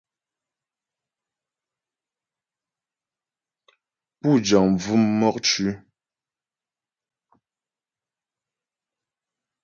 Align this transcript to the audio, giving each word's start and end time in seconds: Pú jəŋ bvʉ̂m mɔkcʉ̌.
Pú 4.19 4.29
jəŋ 4.47 4.65
bvʉ̂m 4.79 5.03
mɔkcʉ̌. 5.19 5.69